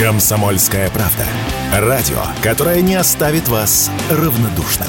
[0.00, 1.26] Комсомольская правда.
[1.74, 4.88] Радио, которое не оставит вас равнодушным.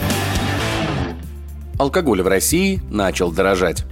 [1.78, 3.84] Алкоголь в России начал дорожать.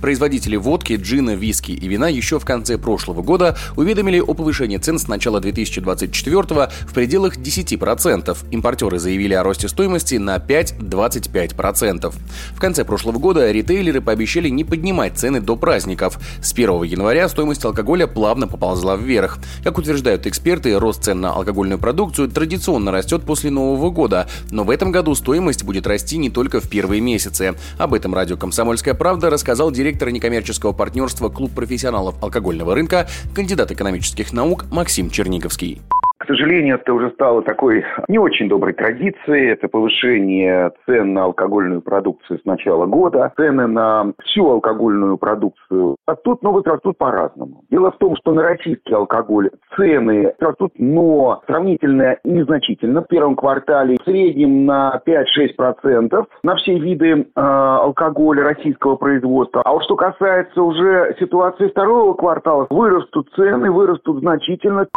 [0.00, 4.98] Производители водки, джина, виски и вина еще в конце прошлого года уведомили о повышении цен
[4.98, 6.42] с начала 2024
[6.86, 8.36] в пределах 10%.
[8.50, 12.14] Импортеры заявили о росте стоимости на 5-25%.
[12.52, 16.18] В конце прошлого года ритейлеры пообещали не поднимать цены до праздников.
[16.42, 19.38] С 1 января стоимость алкоголя плавно поползла вверх.
[19.64, 24.70] Как утверждают эксперты, рост цен на алкогольную продукцию традиционно растет после Нового года, но в
[24.70, 27.54] этом году стоимость будет расти не только в первые месяцы.
[27.78, 33.70] Об этом радио «Комсомольская правда» рассказал директор директор некоммерческого партнерства «Клуб профессионалов алкогольного рынка», кандидат
[33.70, 35.80] экономических наук Максим Черниковский.
[36.26, 39.52] К сожалению, это уже стало такой не очень доброй традицией.
[39.52, 43.32] Это повышение цен на алкогольную продукцию с начала года.
[43.36, 47.62] Цены на всю алкогольную продукцию растут, но вот растут по-разному.
[47.70, 53.02] Дело в том, что на российский алкоголь цены растут, но сравнительно незначительно.
[53.02, 59.62] В первом квартале в среднем на 5-6% на все виды э, алкоголя российского производства.
[59.62, 64.88] А вот что касается уже ситуации второго квартала, вырастут цены, вырастут значительно.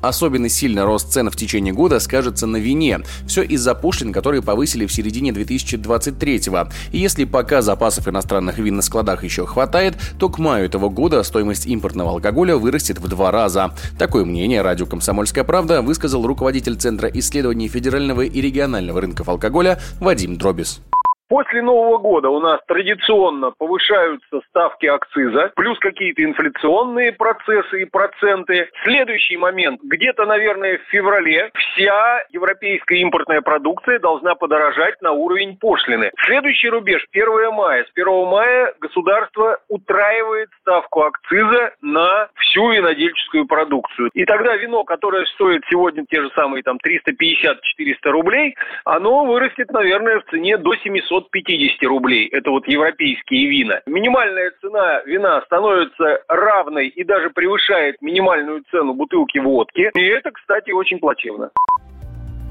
[0.00, 3.00] Особенно сильно рост цен в течение года скажется на вине.
[3.26, 6.70] Все из-за пошлин, которые повысили в середине 2023-го.
[6.92, 11.22] И если пока запасов иностранных вин на складах еще хватает, то к маю этого года
[11.22, 13.74] стоимость импортного алкоголя вырастет в два раза.
[13.98, 20.36] Такое мнение радио «Комсомольская правда» высказал руководитель Центра исследований федерального и регионального рынков алкоголя Вадим
[20.36, 20.80] Дробис.
[21.28, 28.70] После Нового года у нас традиционно повышаются ставки акциза, плюс какие-то инфляционные процессы и проценты.
[28.82, 29.80] Следующий момент.
[29.82, 36.10] Где-то, наверное, в феврале вся европейская импортная продукция должна подорожать на уровень пошлины.
[36.24, 37.84] Следующий рубеж– 1 мая.
[37.84, 44.08] С 1 мая государство утраивает ставку акциза на всю винодельческую продукцию.
[44.14, 47.56] И тогда вино, которое стоит сегодня те же самые там 350-400
[48.04, 52.28] рублей, оно вырастет, наверное, в цене до 700 750 рублей.
[52.28, 53.80] Это вот европейские вина.
[53.86, 59.90] Минимальная цена вина становится равной и даже превышает минимальную цену бутылки водки.
[59.94, 61.50] И это, кстати, очень плачевно.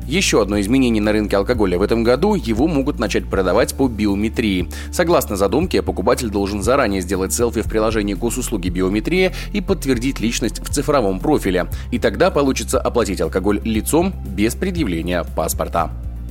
[0.08, 4.70] Еще одно изменение на рынке алкоголя в этом году– его могут начать продавать по биометрии.
[4.90, 10.74] Согласно задумке, покупатель должен заранее сделать селфи в приложении госуслуги биометрия и подтвердить личность в
[10.74, 11.66] цифровом профиле.
[11.92, 15.92] И тогда получится оплатить алкоголь лицом без предъявления паспорта.